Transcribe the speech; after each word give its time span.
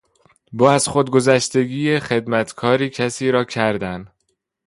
با 0.53 0.71
از 0.73 0.87
خودگذشتگی 0.87 1.99
خدمتکاری 1.99 2.89
کسی 2.89 3.31
را 3.31 3.43
کردن 3.43 4.07